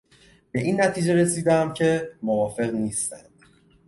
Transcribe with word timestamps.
به 0.51 0.61
این 0.61 0.81
نتیجه 0.81 1.13
رسیدهام 1.13 1.73
که 1.73 2.09
موافق 2.21 2.73
نیستند. 2.73 3.29